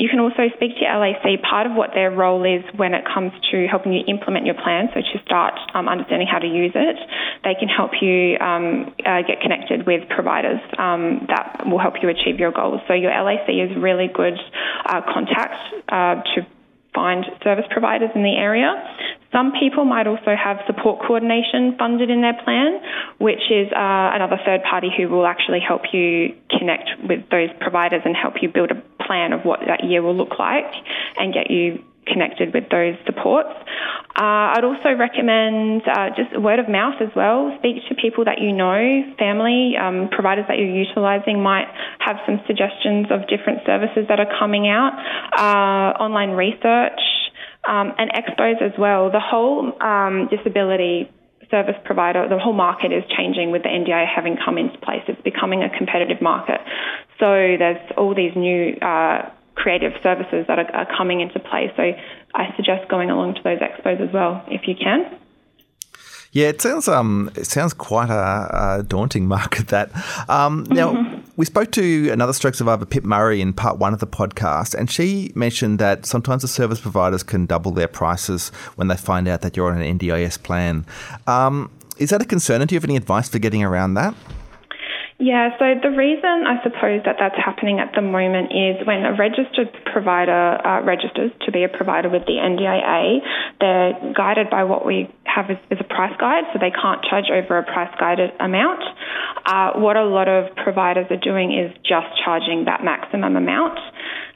[0.00, 1.42] You can also speak to your LAC.
[1.44, 4.54] Part of what their role role is when it comes to helping you implement your
[4.54, 6.96] plan, so to start um, understanding how to use it,
[7.44, 12.08] they can help you um, uh, get connected with providers um, that will help you
[12.08, 12.80] achieve your goals.
[12.88, 14.38] So your LAC is really good
[14.86, 15.56] uh, contact
[15.88, 16.46] uh, to
[16.94, 18.72] find service providers in the area.
[19.32, 22.80] Some people might also have support coordination funded in their plan,
[23.18, 28.02] which is uh, another third party who will actually help you connect with those providers
[28.04, 30.72] and help you build a plan of what that year will look like
[31.16, 33.54] and get you connected with those supports.
[34.18, 37.54] Uh, I'd also recommend uh, just word of mouth as well.
[37.58, 41.68] Speak to people that you know, family, um, providers that you're utilising might
[42.00, 44.92] have some suggestions of different services that are coming out,
[45.38, 46.98] uh, online research,
[47.70, 49.10] um, and expos as well.
[49.10, 51.08] The whole um, disability
[51.50, 55.02] service provider, the whole market is changing with the NDIA having come into place.
[55.06, 56.60] It's becoming a competitive market.
[57.18, 61.70] So there's all these new uh, creative services that are, are coming into play.
[61.76, 61.82] So
[62.34, 65.19] I suggest going along to those expos as well if you can.
[66.32, 69.68] Yeah, it sounds um, it sounds quite a, a daunting market.
[69.68, 69.90] That
[70.28, 71.20] um, now mm-hmm.
[71.36, 74.88] we spoke to another stroke survivor, Pip Murray, in part one of the podcast, and
[74.88, 79.40] she mentioned that sometimes the service providers can double their prices when they find out
[79.40, 80.86] that you're on an NDIS plan.
[81.26, 82.60] Um, is that a concern?
[82.60, 84.14] And do you have any advice for getting around that?
[85.20, 89.12] Yeah, so the reason I suppose that that's happening at the moment is when a
[89.12, 93.20] registered provider uh, registers to be a provider with the NDIA,
[93.60, 97.58] they're guided by what we have is, a price guide, so they can't charge over
[97.58, 98.80] a price guided amount.
[99.44, 103.78] Uh, what a lot of providers are doing is just charging that maximum amount.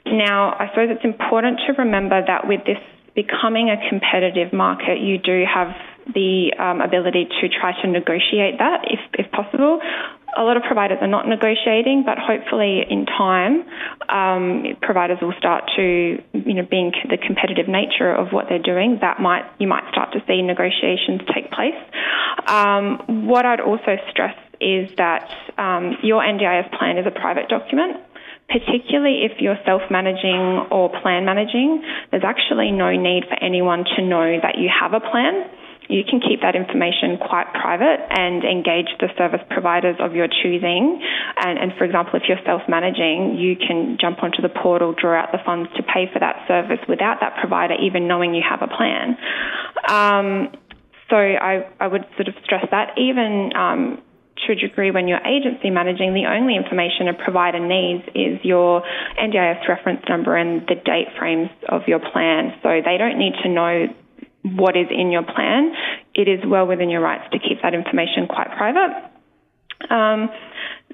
[0.05, 2.77] Now, I suppose it's important to remember that with this
[3.15, 5.73] becoming a competitive market, you do have
[6.13, 9.81] the um, ability to try to negotiate that if, if possible.
[10.37, 13.63] A lot of providers are not negotiating, but hopefully in time,
[14.09, 18.99] um, providers will start to, you know, being the competitive nature of what they're doing,
[19.01, 21.79] that might you might start to see negotiations take place.
[22.47, 27.97] Um, what I'd also stress is that um, your NDIS plan is a private document
[28.47, 34.01] particularly if you're self managing or plan managing, there's actually no need for anyone to
[34.03, 35.49] know that you have a plan.
[35.87, 41.01] You can keep that information quite private and engage the service providers of your choosing.
[41.37, 45.21] And, and for example, if you're self managing, you can jump onto the portal, draw
[45.21, 48.61] out the funds to pay for that service without that provider even knowing you have
[48.61, 49.17] a plan.
[49.87, 50.49] Um,
[51.09, 54.01] so I, I would sort of stress that even um,
[54.45, 58.81] to a degree when you're agency managing, the only information a provider needs is your
[59.21, 62.53] NDIS reference number and the date frames of your plan.
[62.63, 63.87] So they don't need to know
[64.53, 65.73] what is in your plan.
[66.13, 69.11] It is well within your rights to keep that information quite private.
[69.89, 70.29] Um,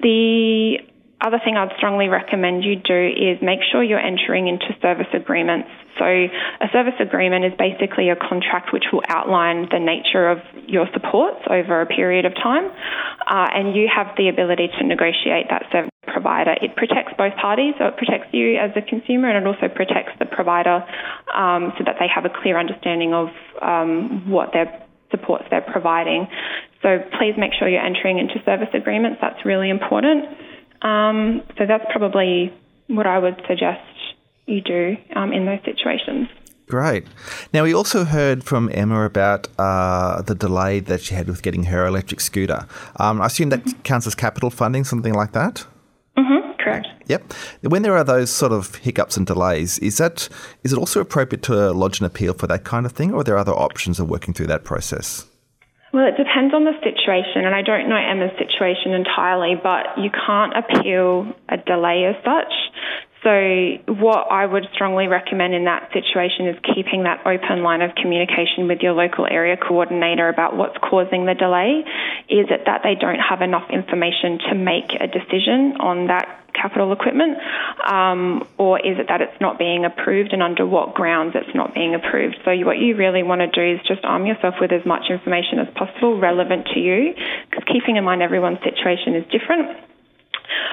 [0.00, 0.78] the
[1.20, 5.68] other thing I'd strongly recommend you do is make sure you're entering into service agreements.
[5.98, 10.88] So, a service agreement is basically a contract which will outline the nature of your
[10.92, 15.66] supports over a period of time, uh, and you have the ability to negotiate that
[15.70, 15.91] service
[16.22, 16.54] provider.
[16.62, 20.12] It protects both parties, so it protects you as a consumer, and it also protects
[20.18, 20.86] the provider
[21.34, 23.28] um, so that they have a clear understanding of
[23.60, 24.70] um, what their
[25.10, 26.28] supports they're providing.
[26.82, 29.18] So, please make sure you're entering into service agreements.
[29.20, 30.24] That's really important.
[30.82, 32.52] Um, so that's probably
[32.88, 33.86] what I would suggest
[34.46, 36.28] you do um, in those situations.
[36.68, 37.04] Great.
[37.52, 41.64] Now, we also heard from Emma about uh, the delay that she had with getting
[41.64, 42.66] her electric scooter.
[42.96, 43.82] Um, I assume that mm-hmm.
[43.82, 45.66] counts as capital funding, something like that?
[46.62, 46.86] Correct.
[47.08, 47.32] Yep.
[47.62, 50.28] When there are those sort of hiccups and delays, is that
[50.62, 53.24] is it also appropriate to lodge an appeal for that kind of thing, or are
[53.24, 55.26] there other options of working through that process?
[55.92, 60.08] Well, it depends on the situation, and I don't know Emma's situation entirely, but you
[60.08, 62.52] can't appeal a delay as such.
[63.22, 67.94] So, what I would strongly recommend in that situation is keeping that open line of
[67.94, 71.84] communication with your local area coordinator about what's causing the delay.
[72.28, 76.92] Is it that they don't have enough information to make a decision on that capital
[76.92, 77.38] equipment,
[77.86, 81.74] um, or is it that it's not being approved and under what grounds it's not
[81.74, 82.36] being approved?
[82.44, 85.58] So, what you really want to do is just arm yourself with as much information
[85.58, 87.14] as possible relevant to you,
[87.50, 89.91] because keeping in mind everyone's situation is different.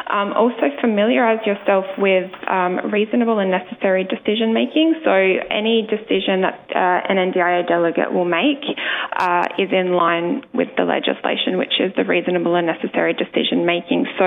[0.09, 4.95] Um, also, familiarise yourself with um, reasonable and necessary decision making.
[5.05, 8.65] So, any decision that uh, an NDIA delegate will make
[9.17, 14.07] uh, is in line with the legislation, which is the reasonable and necessary decision making.
[14.17, 14.25] So,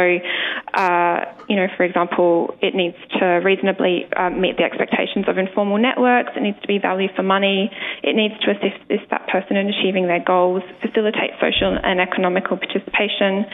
[0.75, 5.79] uh, you know, for example, it needs to reasonably um, meet the expectations of informal
[5.79, 7.71] networks, it needs to be value for money,
[8.03, 12.57] it needs to assist, assist that person in achieving their goals, facilitate social and economical
[12.57, 13.45] participation,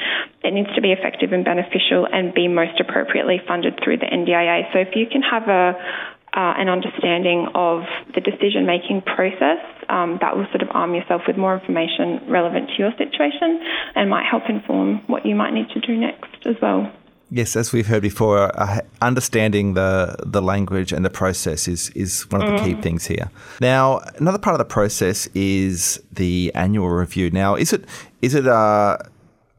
[0.44, 1.78] it needs to be effective and beneficial
[2.10, 4.72] and be most appropriately funded through the NDIA.
[4.72, 5.78] So if you can have a
[6.34, 7.82] uh, an understanding of
[8.14, 12.68] the decision making process, um, that will sort of arm yourself with more information relevant
[12.68, 16.54] to your situation and might help inform what you might need to do next as
[16.60, 16.92] well.
[17.30, 22.22] Yes, as we've heard before, uh, understanding the the language and the process is is
[22.30, 22.64] one of the mm.
[22.64, 23.30] key things here.
[23.60, 27.30] Now, another part of the process is the annual review.
[27.30, 27.84] Now, is it
[28.22, 28.96] is it uh,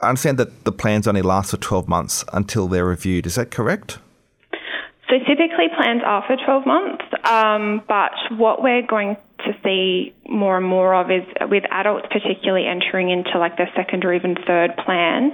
[0.02, 3.26] I understand that the plans only last for 12 months until they're reviewed.
[3.26, 4.00] Is that correct?
[5.10, 10.58] So typically plans are for 12 months, um, but what we're going to see more
[10.58, 14.76] and more of is with adults particularly entering into like their second or even third
[14.86, 15.32] plan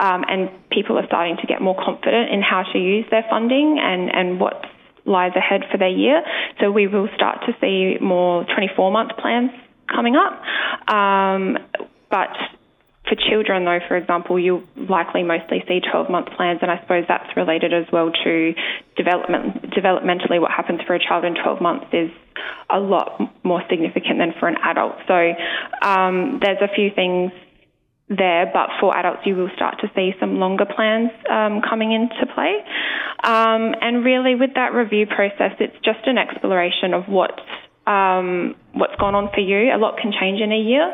[0.00, 3.78] um, and people are starting to get more confident in how to use their funding
[3.80, 4.64] and, and what
[5.06, 6.22] lies ahead for their year.
[6.60, 9.50] So we will start to see more 24 month plans
[9.88, 10.92] coming up.
[10.92, 11.58] Um,
[12.10, 12.34] but
[13.08, 17.04] for children, though, for example, you'll likely mostly see 12 month plans, and I suppose
[17.06, 18.54] that's related as well to
[18.96, 19.70] development.
[19.72, 22.10] Developmentally, what happens for a child in 12 months is
[22.70, 24.96] a lot more significant than for an adult.
[25.06, 25.32] So
[25.82, 27.32] um, there's a few things
[28.08, 32.32] there, but for adults, you will start to see some longer plans um, coming into
[32.34, 32.56] play.
[33.22, 37.38] Um, and really, with that review process, it's just an exploration of what
[37.86, 39.74] um, what's gone on for you.
[39.74, 40.92] A lot can change in a year.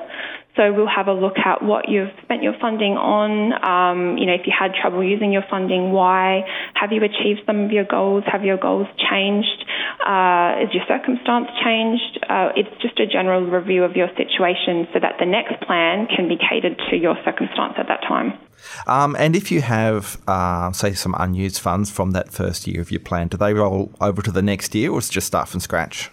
[0.57, 3.55] So we'll have a look at what you've spent your funding on.
[3.63, 6.43] Um, you know, if you had trouble using your funding, why?
[6.75, 8.25] Have you achieved some of your goals?
[8.27, 9.65] Have your goals changed?
[10.05, 12.19] Uh, is your circumstance changed?
[12.29, 16.29] Uh, it's just a general review of your situation so that the next plan can
[16.29, 18.33] be catered to your circumstance at that time.
[18.87, 22.91] Um, and if you have, uh, say, some unused funds from that first year of
[22.91, 25.49] your plan, do they roll over to the next year or is it just start
[25.49, 26.11] from scratch?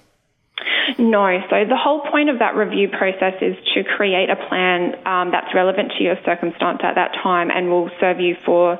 [0.98, 1.40] No.
[1.50, 5.54] So the whole point of that review process is to create a plan um, that's
[5.54, 8.80] relevant to your circumstance at that time and will serve you for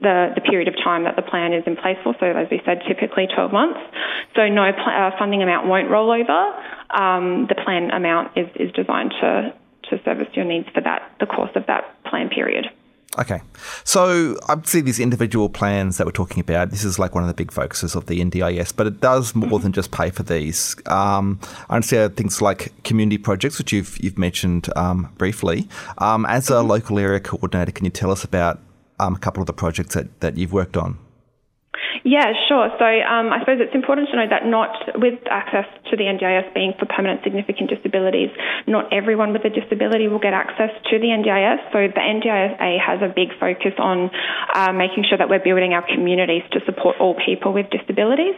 [0.00, 2.14] the, the period of time that the plan is in place for.
[2.18, 3.80] So as we said, typically 12 months.
[4.34, 6.40] So no pl- uh, funding amount won't roll over.
[6.90, 9.54] Um, the plan amount is, is designed to,
[9.90, 12.66] to service your needs for that the course of that plan period.
[13.18, 13.42] Okay.
[13.84, 17.34] So obviously these individual plans that we're talking about, this is like one of the
[17.34, 20.76] big focuses of the NDIS, but it does more than just pay for these.
[20.86, 21.38] Um,
[21.68, 25.68] I understand things like community projects, which you've you've mentioned um, briefly.
[25.98, 28.60] Um, as a local area coordinator, can you tell us about
[28.98, 30.98] um, a couple of the projects that, that you've worked on?
[32.04, 32.66] Yeah, sure.
[32.82, 36.50] So um, I suppose it's important to know that not with access to the NDIS
[36.52, 38.30] being for permanent significant disabilities,
[38.66, 41.62] not everyone with a disability will get access to the NDIS.
[41.70, 44.10] So the NDISA has a big focus on
[44.54, 48.34] uh, making sure that we're building our communities to support all people with disabilities.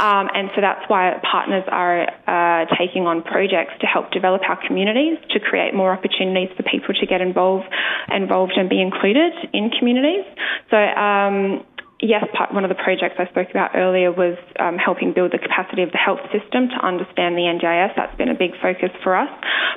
[0.00, 4.56] Um, and so that's why partners are uh, taking on projects to help develop our
[4.66, 7.68] communities, to create more opportunities for people to get involved,
[8.08, 10.24] involved and be included in communities.
[10.72, 11.66] So um,
[12.00, 15.38] yes, part, one of the projects I spoke about earlier was um, helping build the
[15.38, 17.96] capacity of the health system to understand the NDIS.
[17.96, 19.30] That's been a big focus for us.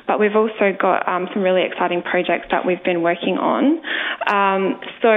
[0.06, 3.80] But we've also got um, some really exciting projects that we've been working on.
[4.26, 5.10] Um, so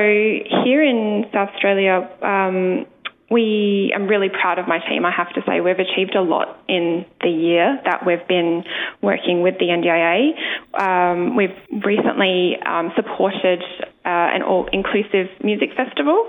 [0.63, 2.85] here in South Australia, um,
[3.31, 5.05] we I'm really proud of my team.
[5.05, 8.63] I have to say we've achieved a lot in the year that we've been
[9.01, 10.35] working with the NDIA.
[10.77, 13.63] Um, we've recently um, supported
[14.05, 16.25] uh, an all-inclusive music festival.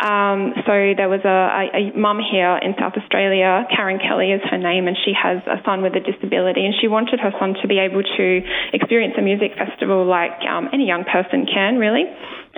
[0.00, 4.40] Um, so there was a, a, a mum here in South Australia, Karen Kelly is
[4.50, 7.54] her name, and she has a son with a disability, and she wanted her son
[7.60, 8.26] to be able to
[8.72, 12.04] experience a music festival like um, any young person can, really.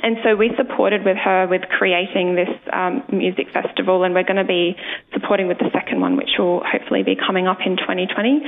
[0.03, 4.41] And so we supported with her with creating this um, music festival, and we're going
[4.41, 4.75] to be
[5.13, 8.43] supporting with the second one, which will hopefully be coming up in 2020.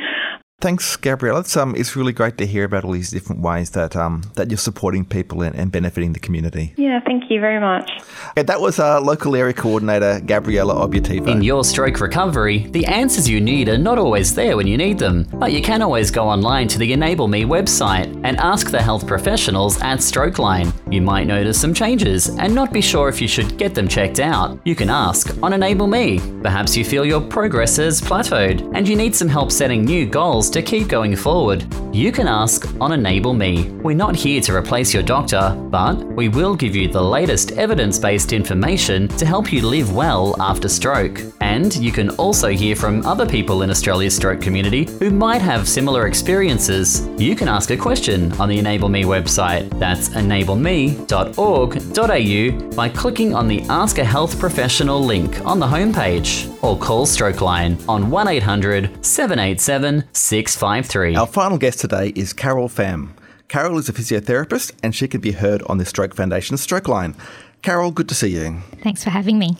[0.61, 1.37] Thanks, Gabrielle.
[1.39, 4.51] It's um, it's really great to hear about all these different ways that um, that
[4.51, 6.73] you're supporting people and, and benefiting the community.
[6.79, 7.91] Yeah, thank you very much.
[8.31, 11.29] Okay, that was our local area coordinator, Gabriella Obietivo.
[11.29, 14.99] In your stroke recovery, the answers you need are not always there when you need
[14.99, 18.81] them, but you can always go online to the Enable Me website and ask the
[18.81, 20.73] health professionals at Strokeline.
[20.91, 24.19] You might notice some changes and not be sure if you should get them checked
[24.19, 24.59] out.
[24.65, 26.21] You can ask on Enable Me.
[26.43, 30.44] Perhaps you feel your progress has plateaued and you need some help setting new goals
[30.51, 31.67] to keep going forward.
[31.95, 33.71] You can ask on Enable Me.
[33.71, 37.99] We're not here to replace your doctor, but we will give you the latest evidence
[37.99, 41.21] based information to help you live well after stroke.
[41.41, 45.69] And you can also hear from other people in Australia's stroke community who might have
[45.69, 47.09] similar experiences.
[47.17, 49.79] You can ask a question on the Enable Me website.
[49.79, 56.79] That's enableme.org.au by clicking on the Ask a Health Professional link on the homepage or
[56.79, 60.05] call Stroke Line on 1800 787
[60.43, 61.15] 653.
[61.15, 63.11] Our final guest today is Carol Pham.
[63.47, 67.15] Carol is a physiotherapist and she can be heard on the Stroke Foundation Stroke Line.
[67.63, 68.61] Carol, good to see you.
[68.83, 69.57] Thanks for having me.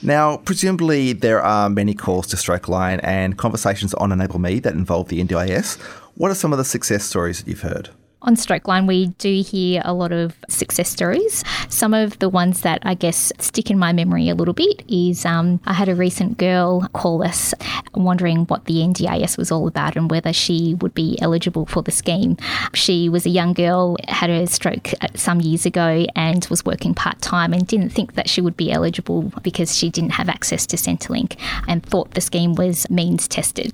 [0.00, 4.72] Now, presumably there are many calls to Stroke Line and conversations on Enable Me that
[4.72, 5.78] involve the NDIS.
[6.14, 7.90] What are some of the success stories that you've heard?
[8.22, 11.44] On Strokeline, we do hear a lot of success stories.
[11.68, 15.24] Some of the ones that I guess stick in my memory a little bit is
[15.24, 17.54] um, I had a recent girl call us
[17.94, 21.92] wondering what the NDIS was all about and whether she would be eligible for the
[21.92, 22.36] scheme.
[22.74, 27.20] She was a young girl, had a stroke some years ago, and was working part
[27.20, 30.76] time and didn't think that she would be eligible because she didn't have access to
[30.76, 31.36] Centrelink
[31.68, 33.72] and thought the scheme was means tested.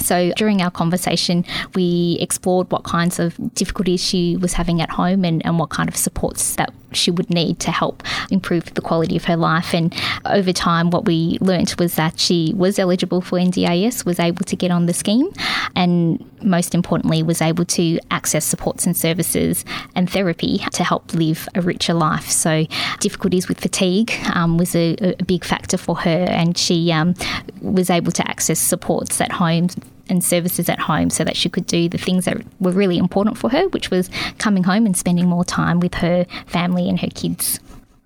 [0.00, 5.24] So during our conversation, we explored what kinds of difficulties she was having at home
[5.24, 9.16] and, and what kind of supports that she would need to help improve the quality
[9.16, 9.74] of her life.
[9.74, 14.44] And over time, what we learnt was that she was eligible for NDIS, was able
[14.44, 15.30] to get on the scheme,
[15.74, 19.64] and most importantly, was able to access supports and services
[19.94, 22.30] and therapy to help live a richer life.
[22.30, 22.66] So,
[23.00, 27.14] difficulties with fatigue um, was a, a, big factor for her, and she um,
[27.60, 29.68] was able to access supports at home
[30.08, 33.38] and services at home so that she could do the things that were really important
[33.38, 37.08] for her, which was coming home and spending more time with her family and her
[37.14, 37.60] kids.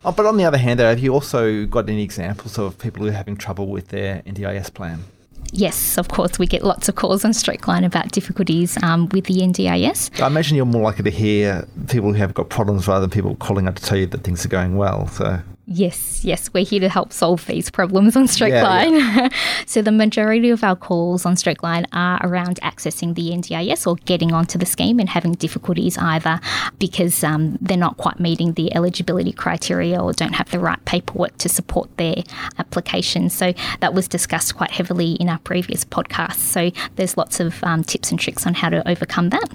[0.05, 3.03] Oh, but on the other hand, though, have you also got any examples of people
[3.03, 5.05] who are having trouble with their NDIS plan?
[5.53, 9.35] Yes, of course, we get lots of calls on Strokeline about difficulties um, with the
[9.35, 10.21] NDIS.
[10.21, 13.35] I imagine you're more likely to hear people who have got problems rather than people
[13.37, 15.07] calling up to tell you that things are going well.
[15.09, 19.01] So Yes, yes, we're here to help solve these problems on Strokeline.
[19.01, 19.29] Yeah, yeah.
[19.67, 24.33] so the majority of our calls on Strokeline are around accessing the NDIS or getting
[24.33, 26.41] onto the scheme and having difficulties either
[26.79, 31.37] because um, they're not quite meeting the eligibility criteria or don't have the right paperwork
[31.39, 32.23] to support their
[32.59, 33.29] application.
[33.29, 36.37] So that was discussed quite heavily in our previous podcast.
[36.37, 39.51] So there's lots of um, tips and tricks on how to overcome that.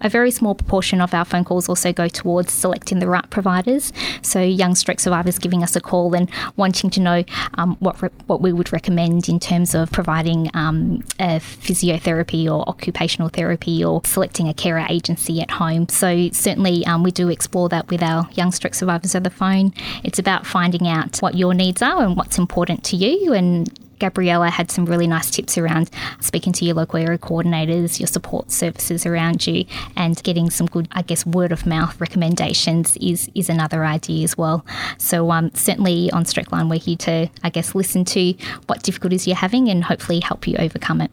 [0.00, 3.92] A very small proportion of our phone calls also go towards selecting the right providers.
[4.22, 7.24] So, young stroke survivors giving us a call and wanting to know
[7.54, 13.28] um, what re- what we would recommend in terms of providing um, physiotherapy or occupational
[13.28, 15.88] therapy or selecting a carer agency at home.
[15.88, 19.72] So, certainly, um, we do explore that with our young stroke survivors on the phone.
[20.02, 23.68] It's about finding out what your needs are and what's important to you and
[23.98, 25.90] Gabriella had some really nice tips around
[26.20, 29.64] speaking to your local area coordinators, your support services around you,
[29.96, 34.36] and getting some good, I guess, word of mouth recommendations is is another idea as
[34.36, 34.64] well.
[34.98, 38.34] So um, certainly on Strokeline, we're here to, I guess, listen to
[38.66, 41.10] what difficulties you're having and hopefully help you overcome it.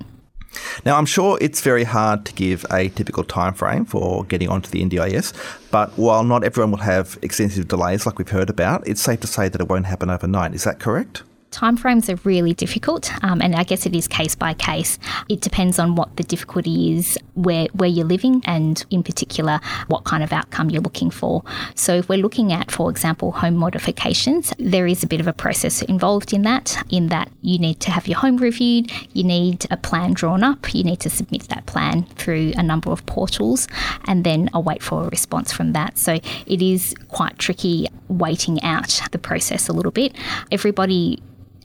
[0.85, 4.69] Now, I'm sure it's very hard to give a typical time frame for getting onto
[4.69, 5.33] the NDIS,
[5.71, 9.27] but while not everyone will have extensive delays like we've heard about, it's safe to
[9.27, 10.53] say that it won't happen overnight.
[10.53, 11.23] Is that correct?
[11.51, 14.97] Timeframes are really difficult, um, and I guess it is case by case.
[15.27, 20.05] It depends on what the difficulty is, where where you're living, and in particular, what
[20.05, 21.43] kind of outcome you're looking for.
[21.75, 25.33] So, if we're looking at, for example, home modifications, there is a bit of a
[25.33, 26.81] process involved in that.
[26.89, 30.73] In that, you need to have your home reviewed, you need a plan drawn up,
[30.73, 33.67] you need to submit that plan through a number of portals,
[34.05, 35.97] and then await for a response from that.
[35.97, 36.13] So,
[36.45, 40.15] it is quite tricky waiting out the process a little bit.
[40.49, 41.21] Everybody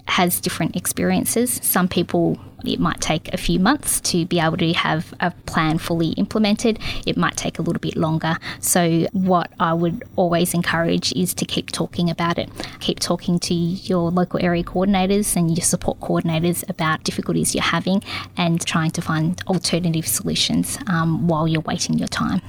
[0.08, 1.60] has different experiences.
[1.62, 5.78] Some people, it might take a few months to be able to have a plan
[5.78, 6.78] fully implemented.
[7.06, 8.36] It might take a little bit longer.
[8.60, 12.48] So, what I would always encourage is to keep talking about it.
[12.80, 18.02] Keep talking to your local area coordinators and your support coordinators about difficulties you're having
[18.36, 22.40] and trying to find alternative solutions um, while you're waiting your time.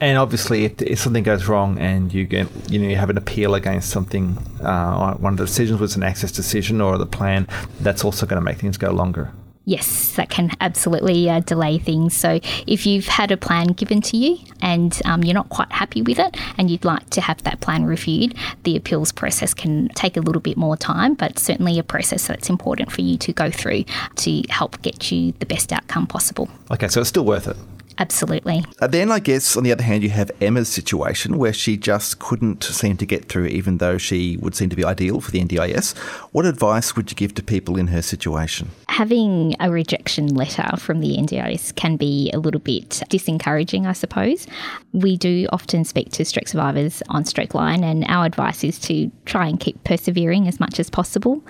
[0.00, 3.16] And obviously, if, if, something goes wrong and you get, you know, you have an
[3.16, 7.46] appeal against something, uh, one of the decisions was an access decision or the plan,
[7.80, 9.30] that's also going to make things go longer.
[9.66, 12.14] Yes, that can absolutely uh, delay things.
[12.14, 16.02] So, if you've had a plan given to you and um, you're not quite happy
[16.02, 18.34] with it and you'd like to have that plan reviewed,
[18.64, 22.50] the appeals process can take a little bit more time, but certainly a process that's
[22.50, 23.84] important for you to go through
[24.16, 26.50] to help get you the best outcome possible.
[26.70, 27.56] Okay, so it's still worth it.
[27.98, 28.64] Absolutely.
[28.80, 32.18] Uh, then, I guess, on the other hand, you have Emma's situation where she just
[32.18, 35.40] couldn't seem to get through, even though she would seem to be ideal for the
[35.40, 35.96] NDIS.
[36.32, 38.70] What advice would you give to people in her situation?
[38.88, 44.46] Having a rejection letter from the NDIS can be a little bit disencouraging, I suppose.
[44.92, 49.10] We do often speak to stroke survivors on Stroke Line, and our advice is to
[49.24, 51.42] try and keep persevering as much as possible.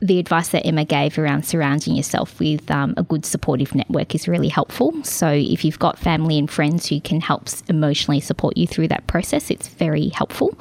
[0.00, 4.28] The advice that Emma gave around surrounding yourself with um, a good supportive network is
[4.28, 4.94] really helpful.
[5.02, 8.88] So, if you've got got family and friends who can help emotionally support you through
[8.88, 10.54] that process, it's very helpful.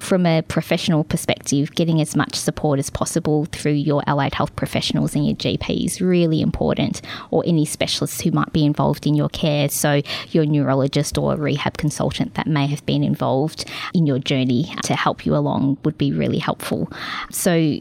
[0.00, 5.16] From a professional perspective, getting as much support as possible through your allied health professionals
[5.16, 7.02] and your GP is really important,
[7.32, 9.68] or any specialists who might be involved in your care.
[9.68, 13.64] So, your neurologist or rehab consultant that may have been involved
[13.94, 16.88] in your journey to help you along would be really helpful.
[17.32, 17.80] So,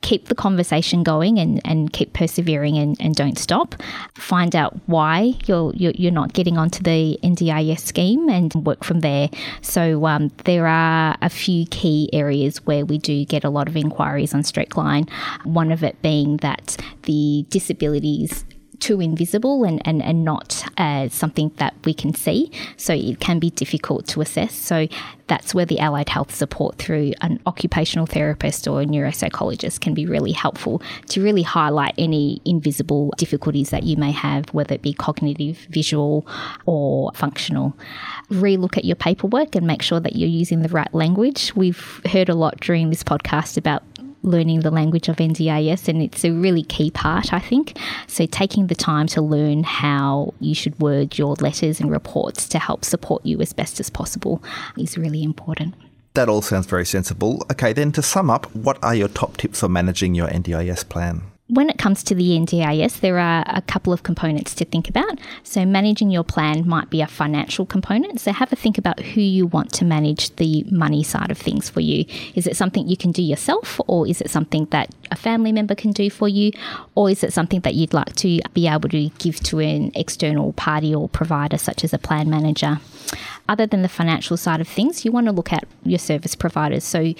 [0.00, 3.74] keep the conversation going and, and keep persevering and, and don't stop.
[4.14, 9.28] Find out why you're, you're, not getting onto the NDIS scheme and work from there.
[9.60, 13.76] So um, there are a few key areas where we do get a lot of
[13.76, 15.10] inquiries on Strokeline.
[15.44, 18.44] One of it being that the disabilities
[18.80, 22.50] too invisible and, and, and not uh, something that we can see.
[22.76, 24.54] So it can be difficult to assess.
[24.54, 24.88] So
[25.26, 30.06] that's where the allied health support through an occupational therapist or a neuropsychologist can be
[30.06, 34.94] really helpful to really highlight any invisible difficulties that you may have, whether it be
[34.94, 36.26] cognitive, visual,
[36.66, 37.76] or functional.
[38.30, 41.54] Relook at your paperwork and make sure that you're using the right language.
[41.54, 43.82] We've heard a lot during this podcast about
[44.22, 47.78] learning the language of NDIS, and it's a really key part, I think.
[48.06, 52.58] So, taking the time to learn how you should word your letters and reports to
[52.58, 54.42] help support you as best as possible
[54.76, 55.74] is really important.
[56.14, 57.46] That all sounds very sensible.
[57.52, 61.22] Okay, then to sum up, what are your top tips for managing your NDIS plan?
[61.50, 65.18] When it comes to the NDIS, there are a couple of components to think about.
[65.44, 68.20] So, managing your plan might be a financial component.
[68.20, 71.70] So, have a think about who you want to manage the money side of things
[71.70, 72.04] for you.
[72.34, 75.74] Is it something you can do yourself, or is it something that a family member
[75.74, 76.52] can do for you,
[76.94, 80.52] or is it something that you'd like to be able to give to an external
[80.52, 82.78] party or provider, such as a plan manager?
[83.48, 86.84] Other than the financial side of things, you want to look at your service providers.
[86.84, 87.14] So,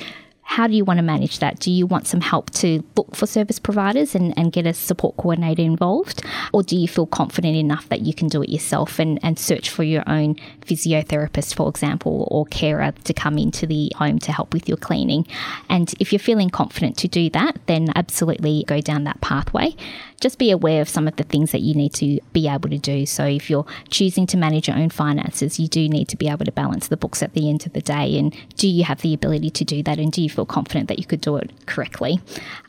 [0.49, 1.61] how do you want to manage that?
[1.61, 5.15] Do you want some help to look for service providers and, and get a support
[5.19, 6.25] coordinator involved?
[6.55, 9.69] Or do you feel confident enough that you can do it yourself and, and search
[9.69, 14.55] for your own physiotherapist, for example, or carer to come into the home to help
[14.55, 15.27] with your cleaning?
[15.69, 19.77] And if you're feeling confident to do that, then absolutely go down that pathway
[20.21, 22.79] just be aware of some of the things that you need to be able to
[22.79, 23.07] do.
[23.07, 26.45] So, if you're choosing to manage your own finances, you do need to be able
[26.45, 28.19] to balance the books at the end of the day.
[28.19, 29.99] And do you have the ability to do that?
[29.99, 32.21] And do you feel confident that you could do it correctly?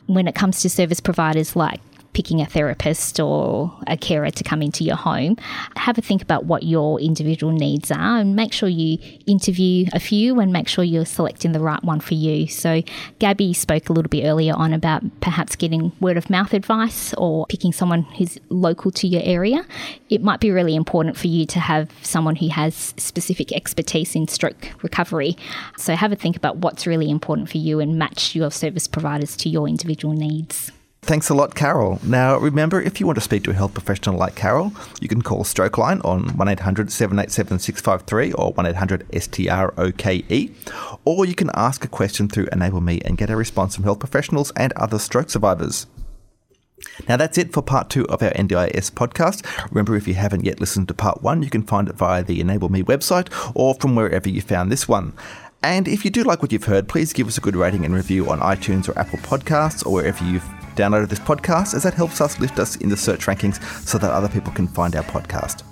[0.06, 1.80] When it comes to service providers like
[2.12, 5.36] picking a therapist or a carer to come into your home,
[5.76, 10.00] have a think about what your individual needs are and make sure you interview a
[10.00, 12.46] few and make sure you're selecting the right one for you.
[12.48, 12.82] So,
[13.18, 17.46] Gabby spoke a little bit earlier on about perhaps getting word of mouth advice or
[17.46, 19.64] picking someone who's local to your area.
[20.08, 24.28] It might be really important for you to have someone who has specific expertise in
[24.28, 25.36] stroke recovery.
[25.76, 29.36] So, have a think about what's really important for you and match your service providers
[29.38, 30.72] to your individual needs.
[31.02, 31.98] Thanks a lot, Carol.
[32.04, 35.22] Now, remember, if you want to speak to a health professional like Carol, you can
[35.22, 40.52] call Strokeline on 1800 787 653 or 1800 STROKE,
[41.04, 43.98] or you can ask a question through Enable Me and get a response from health
[43.98, 45.86] professionals and other stroke survivors.
[47.08, 49.44] Now, that's it for part two of our NDIS podcast.
[49.70, 52.40] Remember, if you haven't yet listened to part one, you can find it via the
[52.40, 55.12] Enable Me website or from wherever you found this one.
[55.62, 57.94] And if you do like what you've heard, please give us a good rating and
[57.94, 62.20] review on iTunes or Apple Podcasts or wherever you've downloaded this podcast, as that helps
[62.20, 65.62] us lift us in the search rankings so that other people can find our podcast.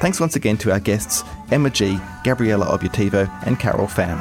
[0.00, 4.20] Thanks once again to our guests, Emma G, Gabriella Obietivo, and Carol Pham.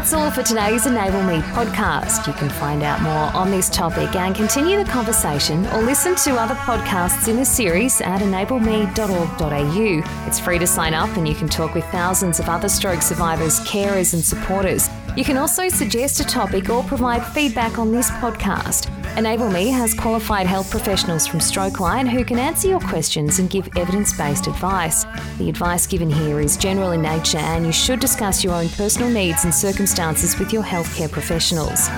[0.00, 2.26] That's all for today's Enable Me podcast.
[2.26, 6.36] You can find out more on this topic and continue the conversation or listen to
[6.36, 10.26] other podcasts in the series at enableme.org.au.
[10.26, 13.60] It's free to sign up and you can talk with thousands of other stroke survivors,
[13.60, 14.88] carers, and supporters.
[15.16, 18.88] You can also suggest a topic or provide feedback on this podcast.
[19.18, 23.68] Enable Me has qualified health professionals from Strokeline who can answer your questions and give
[23.76, 25.04] evidence based advice.
[25.38, 29.10] The advice given here is general in nature and you should discuss your own personal
[29.10, 31.88] needs and circumstances with your healthcare professionals.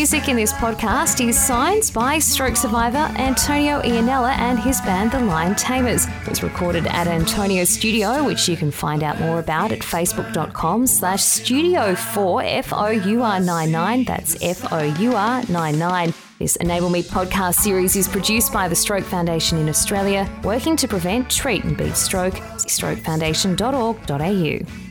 [0.00, 5.20] Music in this podcast is signed by stroke survivor Antonio Ianella and his band The
[5.20, 6.06] Lion Tamers.
[6.06, 10.86] It was recorded at Antonio's studio, which you can find out more about at facebook.com
[10.86, 14.06] slash studio 4 F-O-U-R-99.
[14.06, 16.14] That's F-O-U-R-99.
[16.38, 20.88] This Enable Me podcast series is produced by the Stroke Foundation in Australia, working to
[20.88, 22.36] prevent, treat and beat stroke.
[22.56, 24.89] See strokefoundation.org.au.